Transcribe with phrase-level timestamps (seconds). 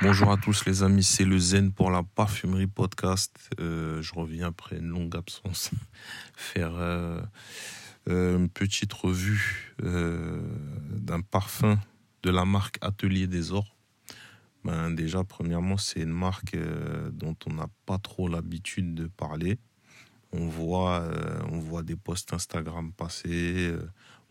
[0.00, 3.50] Bonjour à tous les amis, c'est le Zen pour la parfumerie podcast.
[3.58, 5.72] Euh, je reviens après une longue absence
[6.36, 7.20] faire euh,
[8.08, 11.80] euh, une petite revue d'un parfum
[12.22, 13.74] de la marque Atelier des Ors.
[14.62, 16.56] Ben, déjà, premièrement, c'est une marque
[17.10, 19.58] dont on n'a pas trop l'habitude de parler.
[20.30, 21.10] On voit,
[21.50, 23.74] on voit des posts Instagram passer,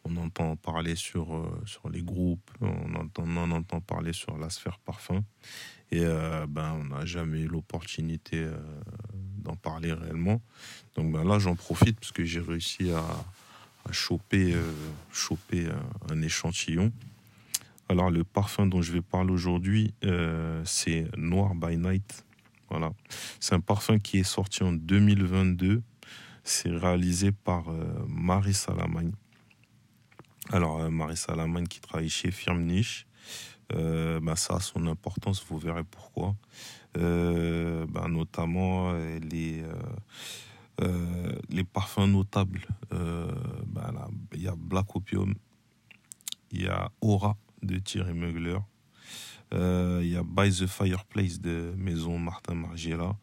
[0.07, 4.49] on entend parler sur, euh, sur les groupes, on entend, on entend parler sur la
[4.49, 5.23] sphère parfum.
[5.91, 8.57] Et euh, ben, on n'a jamais eu l'opportunité euh,
[9.13, 10.41] d'en parler réellement.
[10.95, 13.03] Donc ben, là, j'en profite parce que j'ai réussi à,
[13.91, 14.53] choper,
[15.13, 15.69] choper
[16.11, 16.91] un, échantillon.
[17.87, 19.93] Alors, le parfum dont je vais parler aujourd'hui,
[20.65, 22.25] c'est Noir by Night.
[22.69, 22.91] Voilà.
[23.39, 25.81] C'est un parfum qui est sorti en 2022.
[26.43, 27.67] C'est réalisé par
[28.09, 29.13] Marie Salamagne.
[30.49, 33.05] Alors, euh, Marissa Lamagne qui travaille chez Firme Niche,
[33.73, 36.35] euh, bah, ça a son importance, vous verrez pourquoi.
[36.97, 39.63] Euh, bah, notamment les,
[41.73, 42.65] parfums notables.
[42.89, 43.91] Bah,
[44.33, 45.35] il y a Black Opium,
[46.51, 48.59] il y a Aura de Thierry Mugler,
[49.51, 53.17] il y a By the Fireplace de Maison Martin Margiela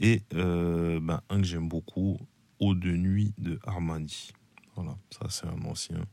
[0.00, 2.18] et un que j'aime beaucoup,
[2.58, 4.32] Eau de nuit de Armani.
[4.74, 6.04] Voilà, ça c'est un ancien.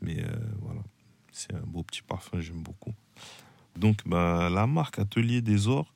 [0.00, 0.82] Mais euh, voilà,
[1.32, 2.94] c'est un beau petit parfum, j'aime beaucoup.
[3.76, 5.92] Donc, bah, la marque Atelier des Ors,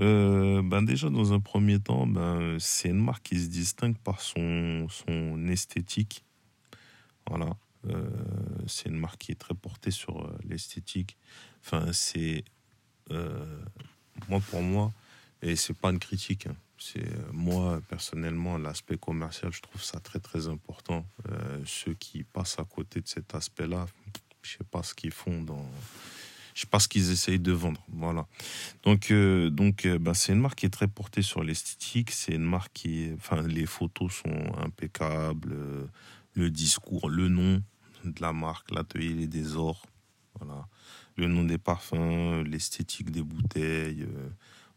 [0.00, 4.20] euh, ben déjà dans un premier temps, ben, c'est une marque qui se distingue par
[4.20, 6.24] son, son esthétique.
[7.28, 7.56] Voilà.
[7.88, 8.08] Euh,
[8.66, 11.16] c'est une marque qui est très portée sur l'esthétique.
[11.64, 12.44] Enfin, c'est.
[14.28, 14.92] moi, pour moi,
[15.42, 20.00] et c'est pas une critique, hein, c'est euh, moi personnellement l'aspect commercial, je trouve ça
[20.00, 21.06] très très important.
[21.30, 23.86] Euh, ceux qui passent à côté de cet aspect-là,
[24.42, 25.64] je sais pas ce qu'ils font dans,
[26.54, 27.80] je sais pas ce qu'ils essayent de vendre.
[27.88, 28.26] Voilà.
[28.82, 32.10] Donc euh, donc bah, c'est une marque qui est très portée sur l'esthétique.
[32.10, 35.54] C'est une marque qui, enfin les photos sont impeccables,
[36.34, 37.62] le discours, le nom
[38.04, 39.86] de la marque, l'atelier des ors,
[40.40, 40.66] voilà,
[41.16, 44.08] le nom des parfums, l'esthétique des bouteilles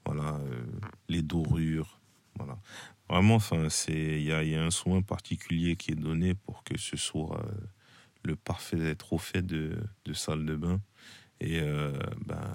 [0.05, 0.65] voilà, euh,
[1.09, 1.99] les dorures,
[2.35, 2.57] voilà.
[3.09, 3.37] Vraiment,
[3.87, 7.39] il y a, y a, un soin particulier qui est donné pour que ce soit
[7.39, 7.51] euh,
[8.23, 10.81] le parfait trophée de, de salle de bain.
[11.39, 11.93] Et euh,
[12.25, 12.51] ben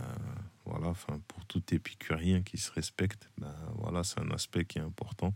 [0.64, 0.92] voilà,
[1.28, 5.34] pour tout épicurien qui se respecte, ben voilà, c'est un aspect qui est important.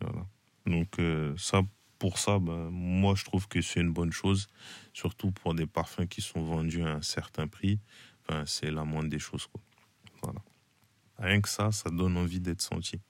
[0.00, 0.26] Voilà.
[0.66, 0.98] Donc
[1.36, 1.62] ça,
[1.98, 4.48] pour ça, ben, moi je trouve que c'est une bonne chose,
[4.94, 7.78] surtout pour des parfums qui sont vendus à un certain prix.
[8.46, 9.48] C'est la moindre des choses.
[11.18, 13.00] Rien que ça, ça donne envie d'être senti.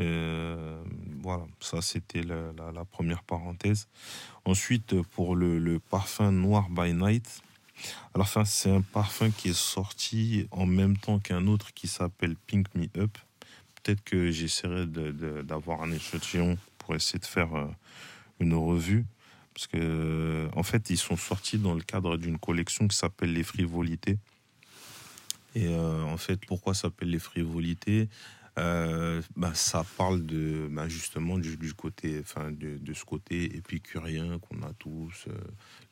[0.00, 0.82] Euh,
[1.20, 3.88] voilà, ça c'était la, première parenthèse.
[4.44, 7.42] Ensuite, pour le, parfum Noir by Night,
[8.14, 12.36] alors enfin, c'est un parfum qui est sorti en même temps qu'un autre qui s'appelle
[12.46, 13.16] Pink Me Up.
[13.82, 17.66] Peut-être que j'essaierai d'avoir un échantillon pour essayer de faire euh,
[18.40, 19.04] une revue.
[19.54, 23.42] Parce que, en fait, ils sont sortis dans le cadre d'une collection qui s'appelle Les
[23.42, 24.18] Frivolités.
[25.54, 28.08] Et euh, en fait, pourquoi ça s'appelle les frivolités?
[28.58, 34.62] Euh, bah, ça parle de bah, justement du, côté enfin de, ce côté épicurien qu'on
[34.62, 35.32] a tous euh,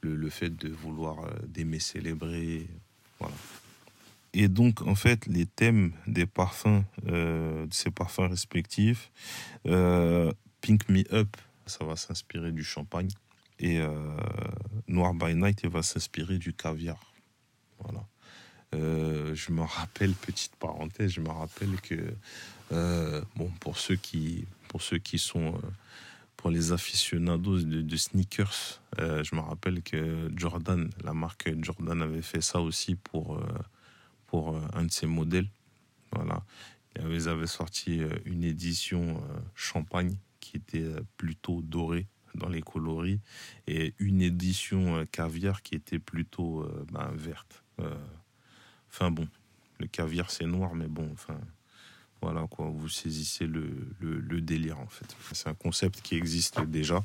[0.03, 2.69] le, fait de vouloir d'aimer célébrer
[3.19, 3.35] voilà.
[4.35, 9.11] Et donc en fait les thèmes des parfums de ces parfums respectifs
[9.65, 11.35] Pink Me Up
[11.65, 13.09] ça va s'inspirer du champagne.
[13.59, 13.81] Et
[14.87, 17.15] Noir by Night il va s'inspirer du caviar.
[17.79, 18.05] Voilà
[18.75, 22.15] euh, je me rappelle, petite parenthèse, je me rappelle que,
[22.73, 25.61] euh, bon, pour ceux qui, pour ceux qui sont, euh,
[26.37, 32.41] pour les aficionados de, sneakers, je me rappelle que Jordan, la marque Jordan avait fait
[32.41, 33.43] ça aussi pour,
[34.27, 35.49] pour un de ses modèles.
[36.13, 36.43] Voilà.
[36.99, 39.23] Ils avaient sorti une édition
[39.55, 40.89] champagne qui était
[41.19, 43.21] plutôt dorée dans les coloris
[43.67, 47.63] et une édition caviar qui était plutôt ben, verte.
[48.93, 49.29] Enfin bon,
[49.79, 51.39] le caviar c'est noir, mais bon, enfin
[52.23, 55.17] voilà quoi, vous saisissez le, délire en fait.
[55.33, 57.03] C'est un concept qui existe déjà.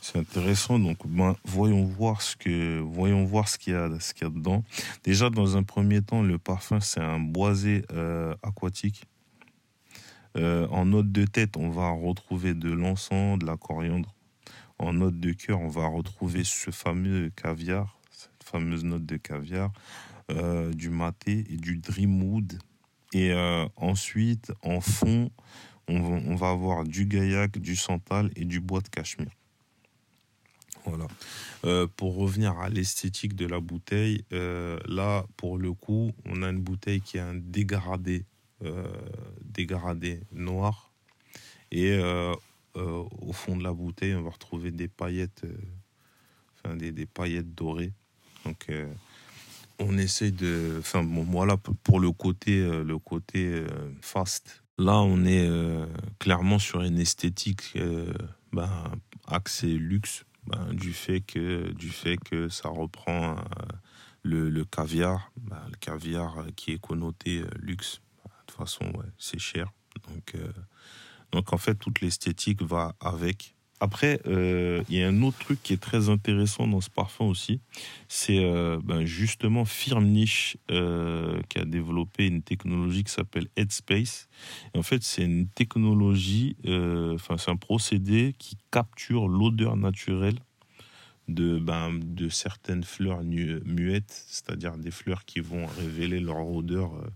[0.00, 4.14] C'est intéressant, donc ben, voyons voir ce que voyons voir ce qu'il y a ce
[4.14, 4.62] qu'il y a dedans.
[5.04, 9.04] Déjà dans un premier temps, le parfum c'est un boisé euh, aquatique.
[10.36, 14.14] Euh, en note de tête, on va retrouver de l'encens, de la coriandre.
[14.78, 19.72] En note de cœur, on va retrouver ce fameux caviar, cette fameuse note de caviar.
[20.32, 22.58] Euh, du maté et du dreamwood.
[23.12, 25.30] Et euh, ensuite, en fond,
[25.86, 29.30] on va, avoir du gaillac, du santal et du bois de cachemire.
[30.84, 31.06] Voilà.
[31.64, 36.60] Euh, pour revenir à l'esthétique de la bouteille, là, pour le coup, on a une
[36.60, 38.24] bouteille qui a un dégradé,
[39.44, 40.92] dégradé noir.
[41.70, 41.96] Et
[42.74, 45.46] au fond de la bouteille, on va retrouver des paillettes,
[46.56, 47.92] enfin des, des, paillettes dorées.
[48.44, 48.68] Donc,
[49.78, 50.76] on essaye de.
[50.78, 53.64] Enfin, bon, voilà, pour le côté, le côté
[54.00, 55.48] fast, là, on est
[56.18, 57.76] clairement sur une esthétique
[58.52, 58.90] ben,
[59.26, 63.38] axée luxe ben, du, fait que, du fait que ça reprend euh,
[64.22, 68.00] le, caviar, ben, le caviar qui est connoté euh, luxe.
[68.24, 69.72] De toute façon, ouais, c'est cher.
[70.08, 70.52] Donc, euh,
[71.32, 73.55] donc en fait, toute l'esthétique va avec.
[73.80, 77.60] Après, il y a un autre truc qui est très intéressant dans ce parfum aussi,
[78.08, 78.40] c'est
[78.84, 84.28] ben justement Firmnish qui a développé une technologie qui s'appelle Headspace.
[84.74, 90.38] En fait, c'est une technologie, enfin c'est un procédé qui capture l'odeur naturelle
[91.28, 92.00] de, ben,
[92.30, 97.08] certaines fleurs muettes, c'est-à-dire des fleurs qui vont révéler leur odeur euh,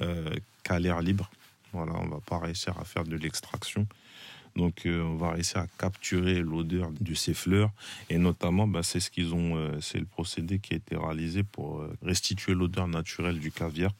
[0.00, 1.30] euh, qu'à l'air libre.
[1.72, 3.86] Voilà, on va pas réussir à faire de l'extraction.
[4.56, 7.70] Donc, euh, on va réussir à capturer l'odeur de ces fleurs.
[8.10, 11.84] Et notamment, ben, c'est ce qu'ils ont, c'est le procédé qui a été réalisé pour
[12.02, 13.92] restituer l'odeur naturelle du caviar.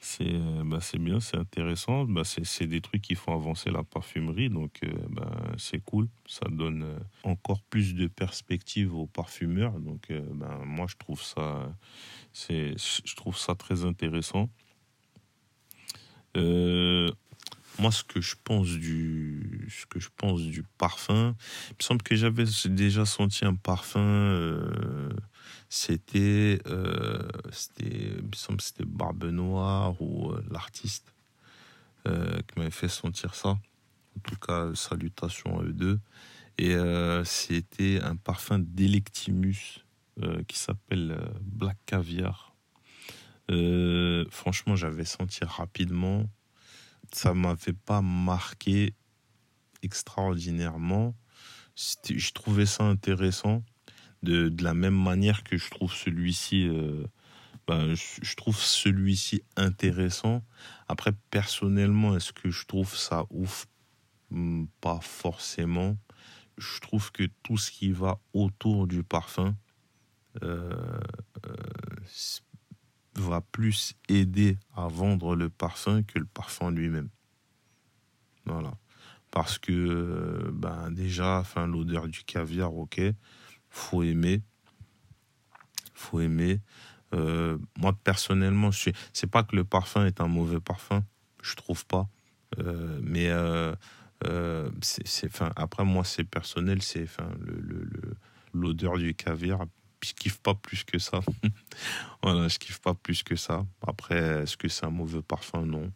[0.00, 2.04] C'est euh, bah, bien, c'est intéressant.
[2.04, 6.08] Bah, c'est des trucs qui font avancer la parfumerie, donc euh, bah, c'est cool.
[6.26, 9.78] Ça donne euh, encore plus de perspectives aux parfumeurs.
[9.78, 11.70] Donc bah, moi, je trouve ça,
[12.48, 14.48] je trouve ça très intéressant.
[17.80, 21.34] Moi, ce que je pense du, ce que je pense du parfum,
[21.70, 25.10] il me semble que j'avais déjà senti un parfum
[25.72, 31.14] c'était, euh, c'était, me semble c'était Barbe Noire ou euh, l'artiste
[32.08, 33.50] euh, qui m'avait fait sentir ça.
[33.50, 36.00] En tout cas, salutations à eux deux.
[36.58, 36.76] Et
[37.24, 39.82] c'était un parfum d'Electimus
[40.46, 42.54] qui s'appelle Black Caviar.
[44.30, 46.28] franchement, j'avais senti rapidement.
[47.12, 48.94] Ça m'avait pas marqué
[49.82, 51.14] extraordinairement.
[51.76, 53.62] Je trouvais ça intéressant
[54.22, 57.06] de, la même manière que je trouve celui-ci euh,
[57.70, 60.42] ben, je, trouve celui-ci intéressant.
[60.88, 63.66] Après, personnellement, est-ce que je trouve ça ouf?
[64.30, 65.96] Hmm, Pas forcément.
[66.58, 69.54] Je trouve que tout ce qui va autour du parfum
[70.42, 70.72] euh,
[71.46, 71.52] euh,
[73.20, 77.08] va plus aider à vendre le parfum que le parfum lui-même.
[78.46, 78.72] Voilà.
[79.30, 83.00] Parce que ben déjà, enfin, l'odeur du caviar, ok
[83.70, 84.42] faut aimer.
[85.94, 86.60] faut aimer.
[87.14, 91.04] Euh, moi, personnellement, je c'est pas que le parfum est un mauvais parfum,
[91.42, 92.08] je trouve pas.
[92.58, 93.74] Euh, mais euh,
[94.82, 97.88] c'est, enfin, après, moi, c'est personnel, c'est enfin, le,
[98.52, 99.66] l'odeur du caviar.
[100.02, 101.20] Je kiffe pas plus que ça.
[102.22, 103.66] voilà, je kiffe pas plus que ça.
[103.86, 105.66] Après, est-ce que c'est un mauvais parfum?
[105.66, 105.92] Non.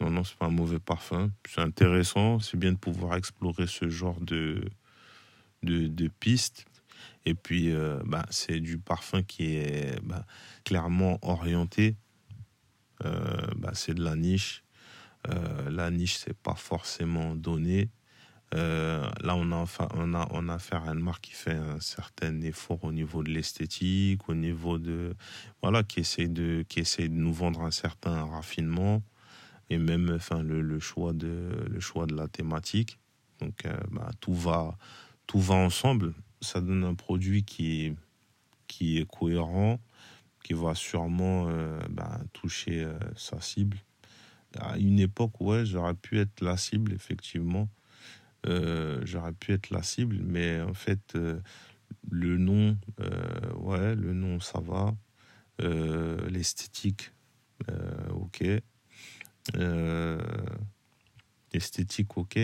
[0.00, 1.30] Non, non, c'est pas un mauvais parfum.
[1.48, 2.38] C'est intéressant.
[2.40, 4.68] C'est bien de pouvoir explorer ce genre de,
[5.62, 6.66] de, de pistes.
[7.24, 10.24] Et puis, euh, bah, c'est du parfum qui est bah,
[10.64, 11.96] clairement orienté.
[13.04, 14.62] Euh, bah, c'est de la niche.
[15.28, 17.90] Euh, la niche, c'est pas forcément donné.
[18.52, 19.64] Là, on a,
[19.94, 23.22] on, a, on a affaire à une marque qui fait un certain effort au niveau
[23.22, 25.14] de l'esthétique, au niveau de.
[25.62, 29.02] Voilà, qui essaie de, qui de nous vendre un certain raffinement
[29.68, 32.98] et même enfin, le, choix, de, le choix de la thématique.
[33.40, 34.78] Donc, bah, tout, va,
[35.26, 37.94] tout va ensemble ça donne un produit qui est,
[38.66, 39.80] qui est cohérent,
[40.44, 43.78] qui va sûrement euh, bah, toucher euh, sa cible.
[44.58, 47.68] À une époque, ouais, j'aurais pu être la cible, effectivement.
[48.46, 51.16] Euh, j'aurais pu être la cible, mais en fait,
[52.10, 52.76] le nom,
[53.56, 54.94] ouais, le nom, ça va.
[56.28, 57.12] L'esthétique,
[58.10, 58.44] ok.
[61.52, 62.38] Esthétique, ok.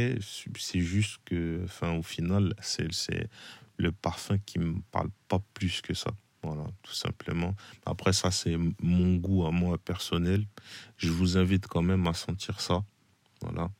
[0.58, 3.28] C'est juste que, enfin, au final, c'est
[3.76, 6.10] le parfum qui me parle pas plus que ça.
[6.44, 7.54] Voilà, tout simplement.
[7.86, 10.44] Après, ça, c'est mon goût à moi personnel.
[10.96, 12.84] Je vous invite quand même à sentir ça.
[13.42, 13.70] Voilà.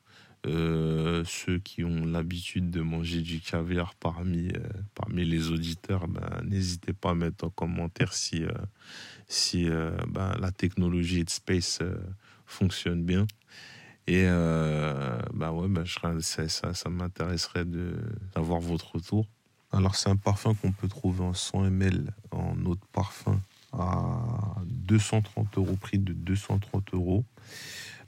[0.44, 4.58] Euh, ceux qui ont l'habitude de manger du caviar parmi, euh,
[4.94, 8.50] parmi les auditeurs, ben, n'hésitez pas à mettre en commentaire si, euh,
[9.28, 9.68] si
[10.08, 11.80] ben, la technologie de Space
[12.46, 13.26] fonctionne bien.
[14.08, 19.28] Et ben ouais, ben, je ça, ça, ça m'intéresserait d'avoir votre retour.
[19.70, 23.40] Alors c'est un parfum qu'on peut trouver en 100 ml en eau de parfum
[23.72, 27.25] à 230 euros, prix de 230 euros.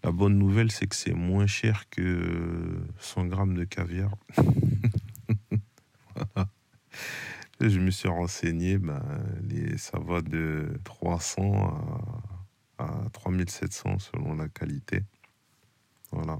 [0.04, 4.14] La bonne nouvelle, c'est que c'est moins cher que 100 grammes de caviar.
[7.58, 9.02] je me suis renseigné, ben,
[9.78, 12.12] ça va de 300
[12.78, 15.00] à, à 3700 selon la qualité.
[16.12, 16.38] Voilà.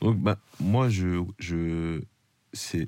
[0.00, 2.00] Donc, ben, moi, je,
[2.52, 2.86] c'est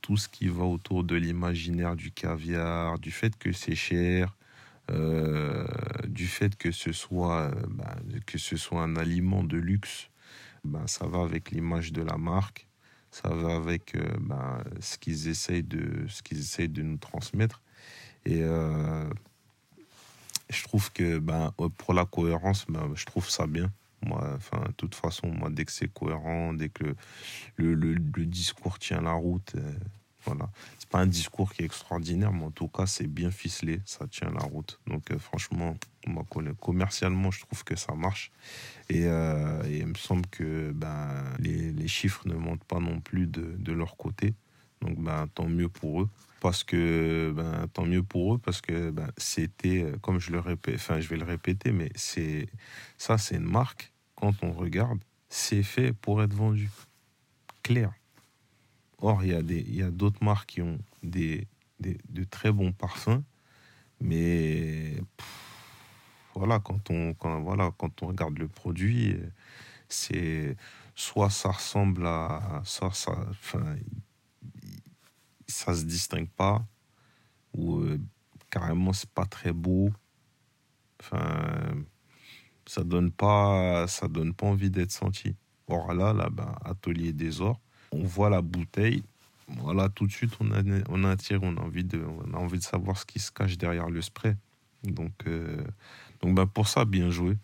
[0.00, 4.36] tout ce qui va autour de l'imaginaire du caviar, du fait que c'est cher,
[4.90, 5.66] euh,
[6.06, 10.08] du fait que ce soit ben, que ce soit un aliment de luxe,
[10.64, 12.68] ben, ça va avec l'image de la marque,
[13.10, 17.62] ça va avec euh, ben, ce qu'ils essayent de ce qu'ils essayent de nous transmettre.
[18.24, 19.08] Et euh,
[20.50, 21.20] je trouve que
[21.76, 23.70] pour la cohérence, je trouve ça bien.
[24.02, 26.94] Moi, enfin, de toute façon, moi, dès que c'est cohérent, dès que
[27.56, 29.72] le, discours tient la route, euh,
[30.28, 30.50] voilà.
[30.78, 34.06] C'est pas un discours qui est extraordinaire, mais en tout cas, c'est bien ficelé, ça
[34.06, 34.78] tient la route.
[34.86, 36.24] Donc, euh, franchement, moi,
[36.60, 38.30] commercialement, je trouve que ça marche.
[38.88, 43.00] Et, euh, et il me semble que ben, les, les, chiffres ne montent pas non
[43.00, 44.34] plus de, de leur côté.
[44.82, 46.08] Donc, ben, tant mieux pour eux
[46.40, 50.38] parce que ben, tant mieux pour eux parce que ben, c'était euh, comme je le
[50.38, 52.48] répète enfin je vais le répéter mais c'est
[52.96, 56.70] ça c'est une marque quand on regarde c'est fait pour être vendu
[57.64, 57.92] clair
[59.00, 61.46] or il y a d'autres marques qui ont des,
[61.80, 63.22] des de très bons parfums
[64.00, 64.94] mais
[66.34, 69.16] voilà quand on quand voilà quand on regarde le produit
[69.88, 70.56] c'est
[70.94, 73.76] soit ça ressemble à ça ça enfin
[75.46, 76.64] ça se distingue pas
[77.54, 77.98] ou euh,
[78.50, 79.90] carrément c'est pas très beau.
[81.00, 81.74] Enfin
[82.66, 85.36] ça donne pas ça donne pas envie d'être senti.
[85.66, 87.60] Or là là ben, atelier des ors
[87.92, 89.02] on voit la bouteille.
[89.48, 92.58] Voilà tout de suite on a, on attire on a envie de on a envie
[92.58, 94.36] de savoir ce qui se cache derrière le spray.
[94.84, 95.64] Donc euh,
[96.20, 97.36] donc ben pour ça bien joué.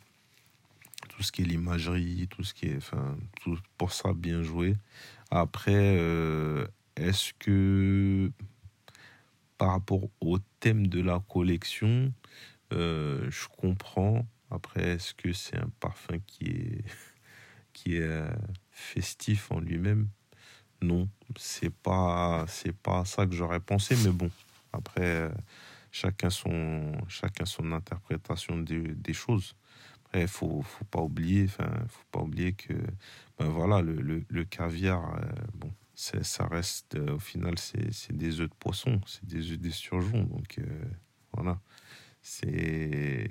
[1.08, 4.76] Tout ce qui est l'imagerie tout ce qui est enfin tout pour ça bien joué.
[5.30, 8.30] Après euh, est-ce que
[9.56, 12.12] par rapport au thème de la collection,
[12.72, 14.26] euh, je comprends.
[14.50, 16.84] Après, est-ce que c'est un parfum qui est,
[17.72, 18.22] qui est
[18.70, 20.08] festif en lui-même?
[20.84, 24.30] Non, c'est pas c'est pas ça que j'aurais pensé, mais bon.
[24.72, 25.30] Après, euh,
[25.92, 29.56] chacun son chacun son interprétation des, des choses.
[30.06, 32.74] Après, faut faut pas oublier, faut pas oublier que
[33.38, 35.18] ben voilà le, le, caviar,
[35.54, 40.24] bon ça reste, euh, au final, c'est des œufs de poisson, c'est des œufs d'esturgeon.
[40.24, 40.84] Donc, euh,
[41.32, 41.60] voilà.
[42.22, 43.28] C'est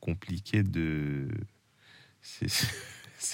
[0.00, 1.28] compliqué de.
[2.22, 2.48] C'est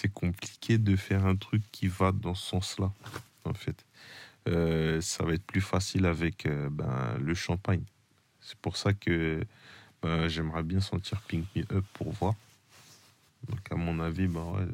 [0.09, 2.93] compliqué de faire un truc qui va dans ce sens-là,
[3.45, 3.85] en fait.
[4.49, 7.83] Euh, ça va être plus facile avec ben, le champagne.
[8.41, 9.45] C'est pour ça que
[10.03, 12.35] ben, j'aimerais bien sentir Pink Me Up pour voir.
[13.49, 14.67] Donc à mon avis, bah ouais,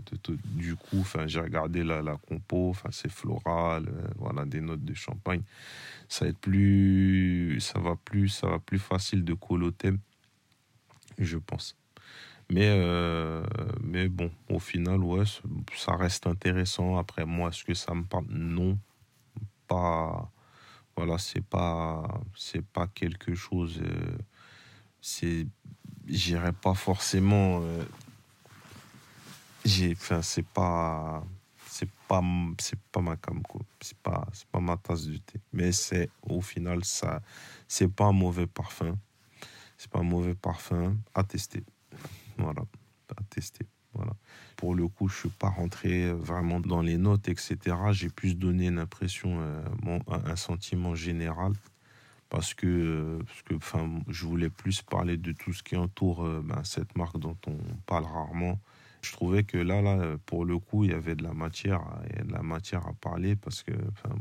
[0.45, 5.43] du coup, j'ai regardé la, la compo, c'est floral, euh, voilà, des notes de champagne.
[6.09, 9.99] Ça va être plus, ça va plus, ça va plus facile de au thème,
[11.19, 11.77] je pense.
[12.53, 13.43] Mais, euh,
[13.81, 15.25] mais bon, au final, ouais,
[15.75, 16.99] ça reste intéressant.
[16.99, 18.79] Après, moi, est-ce que ça me parle Non,
[19.67, 20.31] pas.
[20.95, 23.81] Voilà, c'est pas, c'est pas quelque chose.
[23.83, 24.19] Euh,
[25.01, 25.47] c'est,
[26.61, 27.85] pas forcément euh,
[29.65, 31.25] j'ai enfin c'est pas
[31.67, 32.21] c'est pas
[32.59, 33.43] c'est pas ma cam
[33.81, 37.23] c'est pas c'est pas ma tasse de thé mais c'est au final ça
[37.67, 38.99] c'est pas un mauvais parfum
[39.79, 41.65] c'est pas un mauvais parfum à tester
[42.39, 42.63] voilà
[43.17, 44.13] à tester voilà.
[44.57, 48.69] Pour le coup je suis pas rentré vraiment dans les notes etc j'ai plus donné
[48.69, 51.53] une impression euh, un sentiment général
[52.33, 53.55] parce que, euh, parce que
[54.09, 57.59] je voulais plus parler de tout ce qui entoure euh, ben, cette marque dont on
[57.85, 58.59] parle rarement,
[59.03, 62.17] je trouvais que là, là, pour le coup, il y avait de la matière, il
[62.17, 63.73] y a de la matière à parler parce que,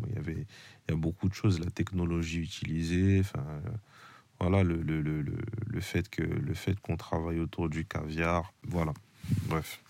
[0.09, 0.45] il y avait,
[0.87, 3.45] il y a beaucoup de choses, la technologie utilisée, enfin,
[4.41, 8.91] voilà, le, fait qu'on travaille autour du caviar, voilà,
[9.45, 9.83] bref.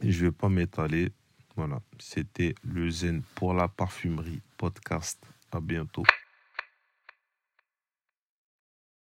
[0.00, 1.12] Et je vais pas m'étaler,
[1.54, 5.24] voilà, c'était le Zen pour la parfumerie podcast.
[5.52, 6.02] À bientôt.